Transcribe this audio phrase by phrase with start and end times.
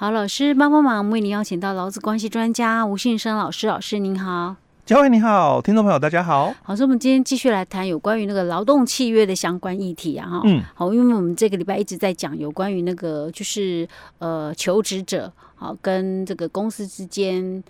[0.00, 4.56] 好，老师帮帮忙，我们为您邀请到劳资关系专家吴信生老师，老师您好。
[4.86, 6.54] 嘉惠你好，听众朋友大家好。
[6.62, 10.40] 好，所以我们今天继续来谈有关于那个劳动契约的相关议题啊，哈。
[10.46, 10.62] 嗯。
[10.72, 13.86] 好，因为我们这个礼拜一直在讲有关于那个就是
[14.16, 17.62] 呃求职者好跟这个公司之间。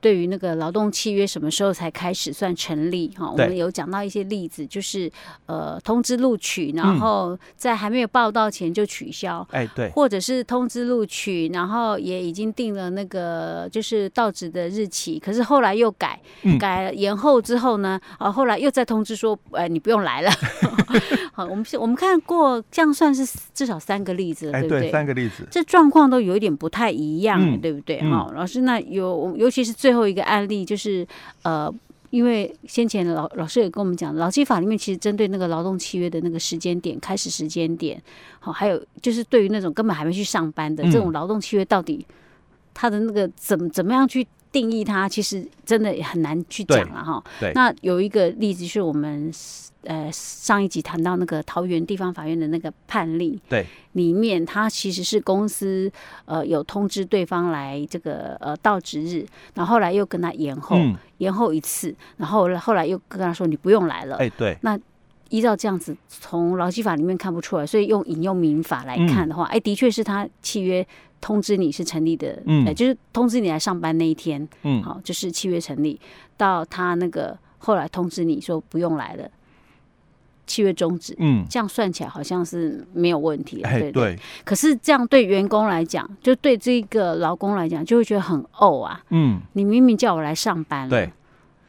[0.00, 3.08] 对于那个劳动契约什么时候才开始算成立？
[3.16, 5.10] 哈，我们有讲到一些例子，就是
[5.46, 16.20] 呃通知录取，然后在还没有报到前就取消，哎对，或者是通知录取，然后也已经定了那个就是到职的日期，可是后来又改，
[16.60, 20.30] 改了延后之后呢，啊后来又再通知说，哎你不用来了。
[21.34, 24.90] 好，我们我们看过这样算是至少三个例子，对不对？
[24.90, 28.00] 三个例子，这状况都有一点不太一样，对不对？
[28.00, 29.98] 哈，老师，那有尤其是最。
[29.98, 31.04] 后一个案例就是，
[31.42, 31.68] 呃，
[32.10, 38.00] 因为先前老老师也跟我们讲，劳基法里面其实针对那个劳动契约的那个时间点、开始时间点，
[38.38, 42.06] 好，还有就是对于那种根本还没去上班的这种劳动契约，到底
[42.72, 47.22] 他的那个怎么怎么样去定义它，其实真的也很难去讲了哈。
[47.54, 49.32] 那有一个例子是我们。
[49.82, 55.90] 呃，上一集谈到那个桃园地方法院的那个判例，对，里面他其实是公司
[56.24, 64.78] 呃有通知对方来这个呃到职日，然后后来又跟他延后，嗯、延后一次，然后后来又跟他说你不用来了，哎，对，那
[65.30, 70.86] 依照这样子从劳基法里面看不出来，所以用引用民法来看的话，哎、嗯，的确是他契约
[71.20, 76.00] 通知你是成立的，嗯、呃，就是通知你来上班那一天，嗯，好，就是契约成立，
[76.36, 79.28] 到他那个后来通知你说不用来了。
[80.46, 84.18] 契约终止，嗯，这样算起来好像是没有问题，对对。
[84.46, 91.12] 可是这样对员工来讲，就对这个劳工来讲，就会觉得很怄啊，嗯，你明明叫我来上班，对，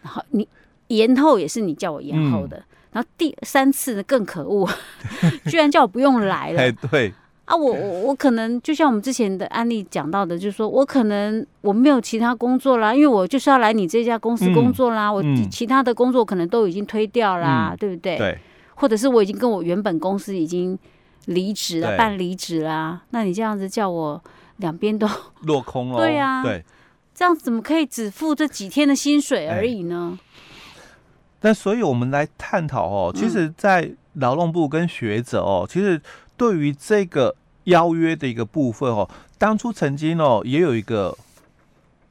[0.02, 0.48] 然后你
[0.88, 2.64] 延后也是你叫我延后的，
[2.94, 4.66] 然后第三次呢更可恶，
[5.52, 7.14] 居然叫我不用来了，对
[7.50, 18.18] 啊，我我我可能就像我们之前的案例讲到的，就是说我可能我没有其他工作啦，因为我就是要来你这家公司工作啦，我其他的工作可能都已经推掉啦，对不对？
[18.18, 18.38] 对。
[18.76, 20.78] 或者是我已经跟我原本公司已经
[21.26, 24.24] 离职了，办离职啦，那你这样子叫我
[24.58, 25.08] 两边都
[25.42, 26.64] 落空了， 对啊，对，
[27.16, 30.18] 这样怎么可以只付这几天的薪水而已呢？
[31.42, 36.02] 那所以我们来探讨哦，其实，在劳动部跟学者哦，其实
[36.38, 37.36] 对于这个
[37.66, 41.16] 邀约的一个部分哦，当初曾经哦也有一个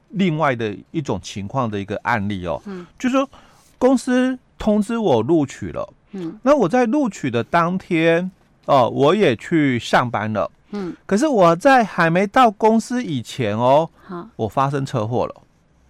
[0.09, 3.29] 另外的一种情况的一个案例哦，嗯，就是说
[3.77, 5.93] 公司通知我录取了。
[6.11, 8.31] 嗯，那我在录取的当天，
[8.65, 10.49] 哦，我也去上班了。
[10.71, 15.35] 嗯，可是我在还没到公司以前哦，好，我发生车祸了。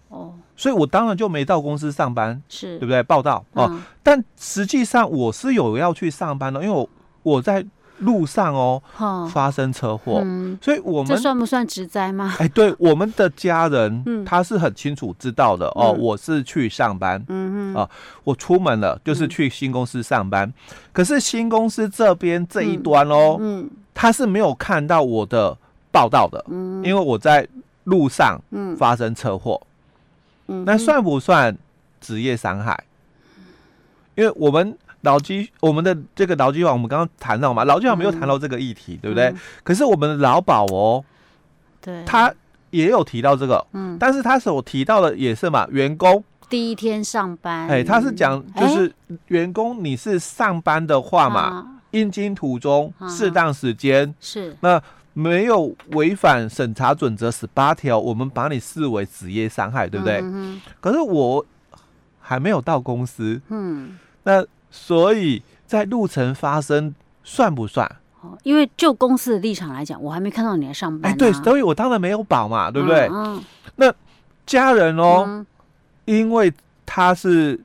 [0.08, 3.02] 哦，所以我当然就没到公司上班，是对不对？
[3.02, 6.88] 报道哦，但实际上我是有要去上班的，因为我
[7.22, 7.64] 我在。
[8.00, 8.82] 路上哦，
[9.30, 12.34] 发生车祸，嗯，所以我们这算不算职灾吗？
[12.38, 17.88] 哎，对，我们的家人，嗯，他是很清楚知道的哦，我是去上班，嗯嗯，啊，
[18.24, 20.52] 我出门了，就是去新公司上班，
[20.92, 25.56] 可是新公司这边这一端哦，嗯，他是没有看到我的
[25.92, 27.46] 报道的，嗯，因为我在
[27.84, 29.60] 路上，嗯，发生车祸，
[30.48, 31.56] 嗯，那算不算
[32.00, 32.82] 职业伤害？
[34.14, 34.76] 因为我们。
[35.02, 39.28] 劳基，我们的这个劳基法，我们刚刚谈到嘛，劳基法没有谈到这个议题，嗯、对不对？
[39.28, 41.02] 嗯、可是我们的劳保哦，
[41.80, 42.30] 对，他
[42.70, 46.22] 也有提到这个，嗯，但是他所提到的也是嘛，员工。
[46.50, 48.92] 第一天上班，哎，他是讲就是
[49.28, 54.54] 员工你是上班的话嘛，应、欸、经途中适当时间是。
[54.60, 54.82] 那
[55.14, 60.20] 没有违反审查准则十八条，我们把你视为职业伤害，对不对？
[60.22, 61.46] 嗯、可是我
[62.20, 64.44] 还没有到公司，嗯，那。
[64.70, 66.94] 所以在路程发生
[67.24, 67.86] 算不算？
[68.20, 71.10] 哦，因为就公司的立场来讲，我还没看到你来上班。
[71.10, 71.14] 啊。
[71.14, 73.08] 哎，对，所以我当然没有保嘛，对不对？
[73.10, 73.36] 嗯。
[73.36, 73.44] 嗯，
[73.76, 73.94] 那
[74.46, 75.46] 家人哦，嗯、
[76.04, 76.52] 因为
[76.84, 77.58] 他是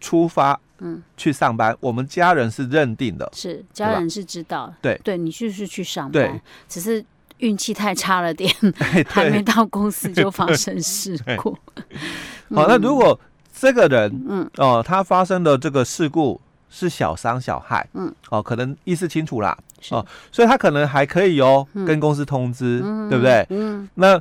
[0.00, 7.04] 出发，嗯，去上班，嗯、我们家人是认定的，是家人是知道，对，对你就是去上班，对只是
[7.38, 11.56] 运气太差了点， 哎、还没到公司就发生事故。
[12.54, 13.18] 好，那如果。
[13.54, 16.40] 这个人，嗯，哦，他发生的这个事故
[16.74, 19.56] 是小伤小害，嗯，哦，可能意识清楚啦，
[19.90, 22.80] 哦，所以他可能还可以哦，跟公司通知，
[23.10, 23.46] 对不对？
[23.50, 24.18] 嗯，那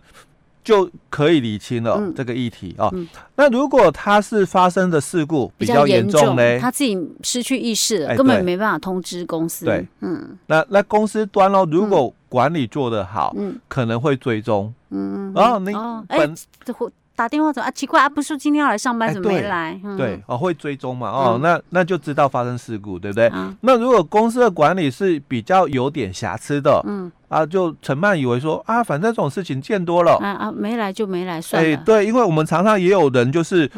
[0.61, 2.93] 就可以理清了这个议题哦。
[3.35, 15.73] 那如果他是发生的事故比较严重嘞，他自己失去意识了，根本没办法通知公司，对，嗯，那那公司端哦，如果管理做得好，嗯，可能会追踪，嗯，然后你
[16.09, 16.35] 本
[17.13, 19.71] 打电话怎么啊，奇怪啊，不是今天要来上班，怎么没来？
[19.71, 21.09] 欸、对，嗯、对哦，会追踪嘛？
[21.09, 23.29] 哦，嗯、那那就知道发生事故，对不对？
[23.33, 31.69] 嗯、那如果公司的管理是比较有点瑕疵的，嗯啊，就陈曼以为说啊，反正这种事情见多了，啊啊，没来就没来算了。
[31.69, 33.69] 哎、欸，对，因为我们常常也有人就是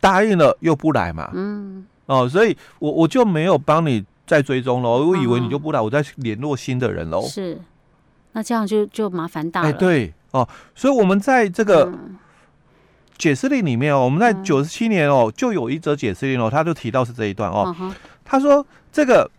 [0.00, 7.22] 答应了又不来嘛，嗯哦，所以我我就没有帮你再追踪了，我以为你就不来，我再联络新的人喽。
[7.22, 7.58] 是，
[8.32, 9.68] 那这样就就麻烦大了。
[9.68, 10.46] 哎、欸，对哦，
[10.76, 11.90] 所以我们在这个。
[13.24, 17.74] 嗯解释令里面哦，我们在九十七年哦，就有一则解释令哦，他就提到是这一段哦。
[18.22, 19.30] 他说这个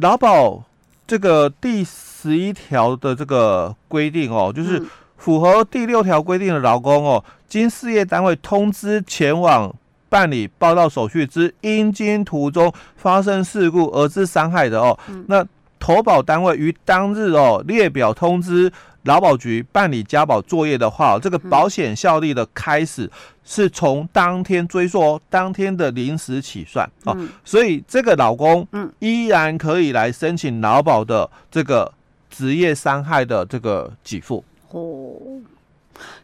[0.00, 0.60] 劳保
[1.06, 4.82] 这个第十一条的这个规定哦，就是
[5.16, 9.72] 符合第六条规定的劳工哦，经事业单位通知前往
[10.08, 14.98] 办理报到手续之，因经途中发生事故而致伤害的哦，
[15.28, 15.46] 那
[15.82, 18.72] 投保单位于当日哦列表通知。
[19.04, 23.10] 劳保局办理加保作业的话，这个保险效力的开始
[23.42, 28.64] 是从当天追溯哦，当天的临时起算哦，所以这个老公
[29.00, 31.92] 依然可以来申请劳保的这个
[32.30, 34.44] 职业伤害的这个给付。
[34.70, 35.18] 哦，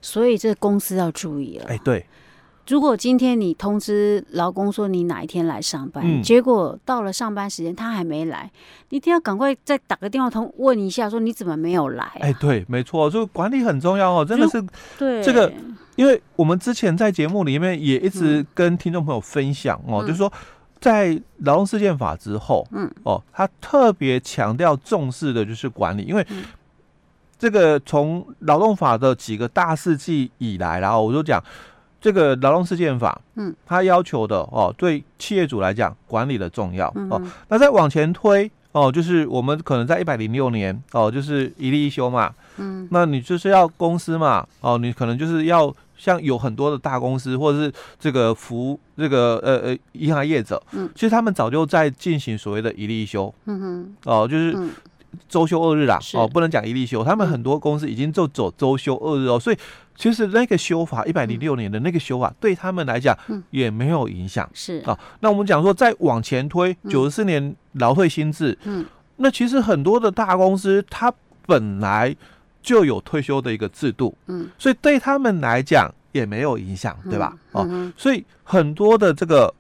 [0.01, 2.07] 所以这公司要注意了，哎，对。
[2.69, 8.51] 如果今天你通知劳工说你哪一天来上班，嗯、结果到了上班时间他还没来，
[8.91, 12.21] 你一定要赶快再打个电话通问一下，说你怎么没有来、啊？
[12.21, 14.63] 哎，对，没错，就管理很重要哦，真的是。
[14.99, 15.51] 对这个，
[15.97, 20.31] 因为我们之前在节目里面也一直跟听众朋友分享哦，嗯、就是说
[20.79, 26.27] 在劳动事件法之后，嗯，哦，他特别强调重视的就是管理，因为
[27.39, 31.43] 这个从劳动法的几个大事记以来，然后我就讲。
[32.01, 37.21] 这个劳动事件法，嗯，它要求的哦，对企业主来讲，管理的重要哦。
[37.49, 54.57] 那再往前推哦，就是我们可能在一百零六年哦，就是一例一休嘛，嗯，那你就是要公司嘛，哦，你可能就是要像有很多的大公司或者是这个服这个呃呃银行业者，嗯，其实他们早就在进行所谓的一例一休，嗯哼，哦，就是
[55.29, 59.57] 周休二日啦，哦，不能讲一例休，他们很多公司已经就走周休二日哦，所以。
[60.01, 63.19] 其实那个修法，一百零六年的那个修法，对他们来讲
[63.51, 64.49] 也没有影响。
[64.55, 64.79] 是。
[64.87, 71.13] 啊，那我们讲说再往前推，九十四年劳退新制，嗯，那其实很多的大公司，它
[71.47, 72.15] 本来
[72.63, 77.37] 就有退休的一个制度，嗯，所以对他们来讲也没有影响，对吧？
[77.51, 79.53] 哦，所以很多的这个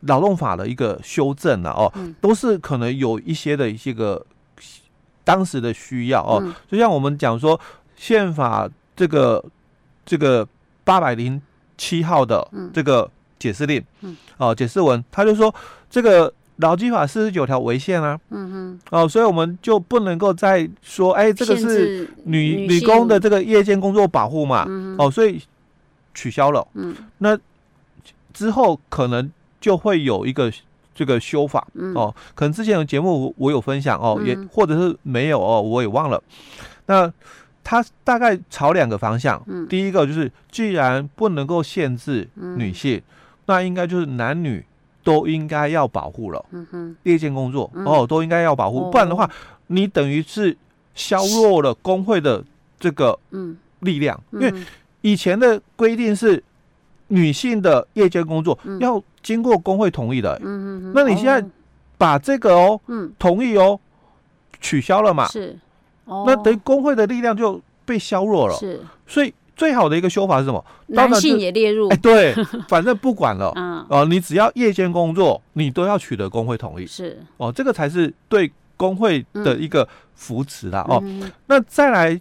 [0.00, 4.22] 劳动法的一个修正了，哦，都是可能有一些的一些个
[5.24, 7.60] 当时的需要哦，就像我们讲说
[7.96, 8.70] 宪法。
[8.96, 9.44] 这个
[10.06, 10.46] 这个
[10.84, 11.42] 八百零
[11.76, 13.10] 七号的这个
[13.40, 15.52] 解释令，嗯，哦，解释文，他就说
[15.90, 24.64] 这个劳基法四十九条违宪啊，嗯哼，哦，所以我们就不能够再说，哎，这个是女女工的这个夜间工作保护嘛，
[24.96, 25.42] 哦，所以
[26.14, 27.36] 取消了，嗯，那
[28.32, 29.28] 之后可能
[29.60, 30.52] 就会有一个
[30.94, 36.22] 这个修法，哦，可能之前的节目我有分享哦，也或者是没有哦，我也忘了，
[36.86, 37.12] 那。
[37.66, 43.02] 它大概朝两个方向，嗯，第一个就是，既然不能够限制女性，嗯、
[43.46, 44.62] 那应该就是男女
[45.02, 49.30] 都应该要保护了，嗯哼，夜间工作、嗯、哦都应该要保护，哦、不然的话，
[49.68, 50.54] 你等于是
[50.94, 52.44] 削弱了工会的
[52.78, 53.56] 这个嗯。
[53.80, 54.62] 力量，嗯、因为
[55.00, 56.44] 以前的规定是
[57.08, 61.44] 女性的夜间工作要经过工会同意的，嗯嗯，那你现在
[61.96, 63.78] 把这个哦，嗯，同意哦
[64.60, 65.58] 取消了嘛，是。
[66.04, 66.24] 哦。
[66.26, 70.64] 那等于工会的力量就被削弱了，是，所以最好的一个修法是什么？
[70.88, 72.34] 男性也列入，哎，对，
[72.68, 81.02] 反正不管了， 嗯，哦，你只要夜间工作，你都要取得工会同意，是，哦，这个才是对工会的一个扶持啦，哦，
[81.46, 82.20] 那再来，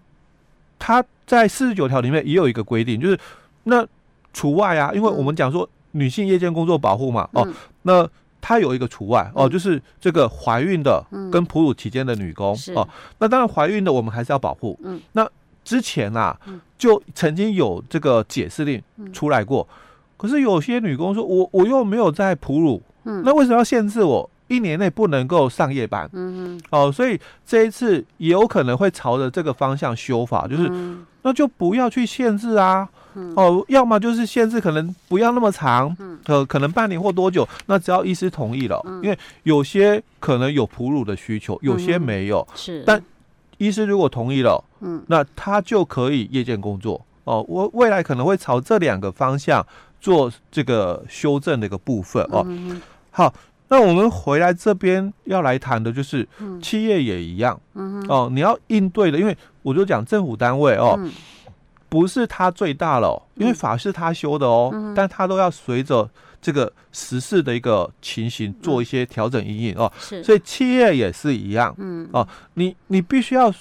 [0.77, 3.17] 他在四十九条里面也有一个规定，就是
[3.63, 3.85] 那
[4.33, 7.47] 除外啊，因为我们讲说女性夜间工作保护嘛，哦，
[7.83, 8.09] 那。
[8.45, 12.85] 它有一个除外哦，就是这个怀孕的跟哺乳期间的女工哦。
[13.19, 14.77] 那当然怀孕的我们还是要保护。
[14.83, 15.25] 嗯，那
[15.63, 16.37] 之前啊，
[16.77, 19.65] 就曾经有这个解释令出来过。
[20.17, 26.09] 可是有些女工说，我我又没有在哺乳，那为什么要限制我一年内不能够上夜班？
[26.11, 26.61] 嗯嗯。
[26.71, 30.69] 哦，所以这一次也有可能会朝着这个方向修法，就是
[31.23, 32.87] 那就不要去限制啊。
[33.35, 42.99] 哦，要么就是限制，可能不要那么长，呃，可能半年或多久，那只要医师同意了，因为有些可能有哺乳的需求，有些没有，是，但
[43.59, 46.99] 医师如果同意了，嗯，那他就可以夜间工作。
[47.25, 49.63] 哦，我未来可能会朝这两个方向
[50.01, 52.43] 做这个修正的一个部分哦。
[53.11, 53.31] 好，
[53.67, 56.27] 那我们回来这边要来谈的就是
[56.61, 57.59] 企业也一样，
[58.07, 60.99] 哦，你要应对的，因为我就讲政府单位哦。
[61.89, 66.09] 不是他最大了，因为法是他修的哦，嗯、但他都要随着
[66.41, 69.91] 这个时事的一个情形做一些调整因应哦。
[69.99, 73.53] 是，所以企业也是一样，嗯哦，你你必须要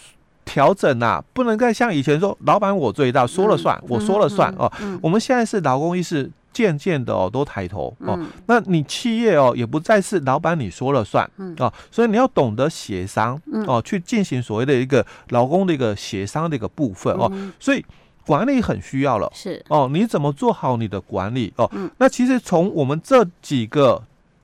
[0.47, 4.73] 调整呐、啊，不能再像以前说老板我最大说了算，嗯、我说了算、嗯、哦。
[4.81, 6.31] 嗯、我们现在是劳工意识。
[6.53, 8.15] 渐渐的哦，都抬头哦。
[8.19, 17.29] 嗯、那你企业哦，也不再是老板你说了算、嗯、哦，所以你要懂得协商、嗯、哦，去进行所谓的一个劳工的一个协商的一个部分哦。
[17.33, 17.85] 嗯、所以
[18.27, 19.89] 管理很需要了，是哦。
[19.91, 21.69] 你怎么做好你的管理哦？
[21.73, 24.03] 嗯、那其实从我们这几个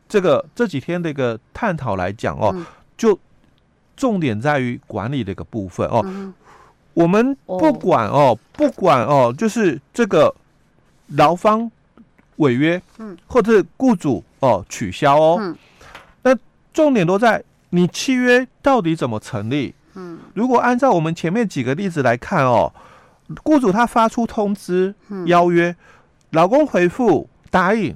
[0.08, 2.64] 这个这几天的一个探讨来讲哦，嗯、
[2.96, 3.18] 就
[3.96, 6.00] 重点在于管理的一个部分哦。
[6.06, 6.32] 嗯、
[6.94, 10.34] 我们不管哦，不管哦，就是这个
[11.08, 11.70] 劳方。
[12.38, 15.57] 违约，嗯，或者是雇主哦取消哦，嗯，
[16.23, 16.37] 那
[16.73, 22.73] 重点都在你契约到底怎么成立，嗯，如果按照我们前面几个例子来看哦，
[23.45, 24.95] 雇主他发出通知
[25.26, 25.75] 邀约，
[26.30, 27.95] 老公回复答应，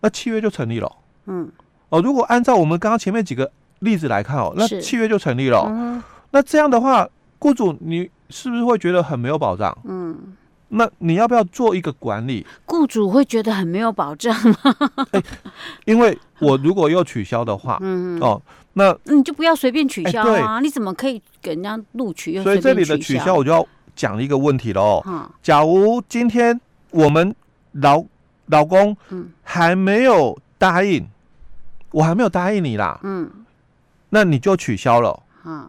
[0.00, 0.92] 那契约就成立了，
[1.26, 1.50] 嗯，
[1.88, 3.50] 哦，如果按照我们刚刚前面几个
[3.80, 7.08] 例子来看哦，那契约就成立了，嗯，那这样的话，
[7.38, 9.76] 雇主你是不是会觉得很没有保障？
[9.84, 10.36] 嗯。
[10.72, 12.46] 那你要不要做一个管理？
[12.64, 14.76] 雇主会觉得很没有保障吗？
[15.12, 15.22] 欸，
[15.84, 18.40] 因为我如果又取消的话，嗯哦，
[18.74, 20.54] 那你就不要随便取消啊！
[20.54, 22.40] 欸、你怎么可以给人家录取？
[22.42, 25.02] 所以这里的取消，我就要讲一个问题了哦。
[25.06, 26.60] 嗯、假如今天
[26.90, 27.34] 我们
[27.72, 28.04] 老
[28.46, 28.96] 老公
[29.42, 31.08] 还没有答应，
[31.90, 33.28] 我还没有答应你啦，嗯，
[34.10, 35.68] 那你就取消了，嗯，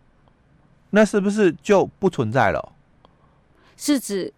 [0.92, 2.72] 那是不是就不存在了？
[3.76, 4.32] 是指？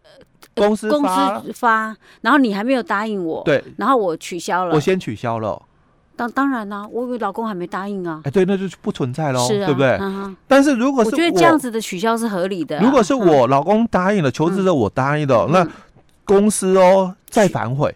[0.55, 5.61] 公司发，公司发，然后你还没有答应我，对，然后我取消了，我先取消了。
[6.15, 8.21] 当当然啦，我以为老公还没答应啊。
[8.23, 9.99] 哎，对，那就不存在喽，是啊，对不对？
[10.47, 12.79] 但是如果是我觉得这样子的取消是合理的。
[12.79, 15.67] 如果是我老公答应了，求职者我答应的，那
[16.23, 17.93] 公司哦再反悔。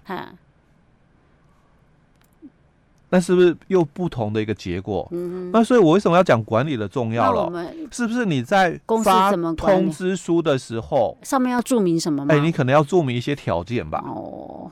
[3.10, 5.08] 那是不是又不同的一个结果？
[5.12, 7.66] 嗯哼，那所以，我为什么要讲管理的重要了？
[7.90, 12.36] 是不是你在发通知书的时候，上面要注明什么吗？
[12.36, 14.04] 哎，你可能要注明一些条件吧。
[14.06, 14.70] 哦，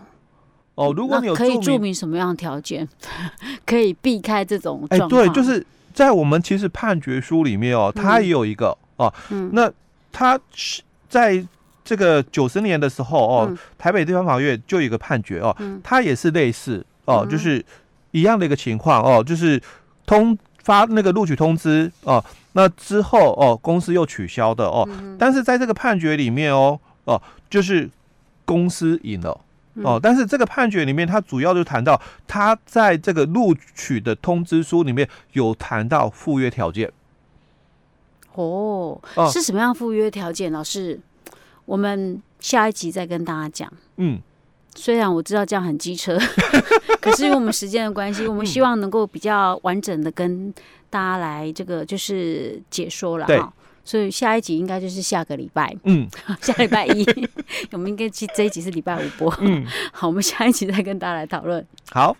[0.75, 2.85] 哦，如果你有可以注明什么样的条件，
[3.65, 4.85] 可以避开这种？
[4.89, 9.13] 哎，对，就是在我们其实判决书里面哦，它也有一个哦，
[9.53, 9.71] 那
[10.11, 11.41] 它是在
[11.85, 17.63] 这个九十年的时候哦，台北地方法院就有一个判决哦，它也是类似哦，就是。
[18.15, 19.61] 一样的一个情况哦，就是
[20.05, 27.89] 通发那个录取通知哦，那之后哦，公司又取消的哦，嗯、但是在这个判决里面哦哦，就是
[28.45, 29.31] 公司赢了
[29.83, 36.89] 哦，嗯、但是这个判决里面，它主要就谈到他在这个录取的通知书里面有谈到赴约条件。
[38.35, 38.97] 哦，
[39.29, 40.49] 是什么样赴约条件？
[40.53, 40.97] 老师，
[41.65, 43.73] 我们下一集再跟大家讲。
[43.97, 44.21] 嗯。
[44.75, 46.17] 虽然我知道这样很机车，
[47.01, 50.53] 可是因为我们时间的关系，我们希望能够比较完整的跟
[50.89, 53.53] 大家来这个就是解说了哈。
[53.83, 56.07] 所以下一集应该就是下个礼拜，嗯，
[56.41, 57.05] 下礼拜一，
[57.71, 59.31] 我们应该这这一集是礼拜五播。
[59.41, 59.63] 嗯，
[59.93, 61.65] 好，我们下一集再跟大家来讨论。
[61.91, 62.17] 好。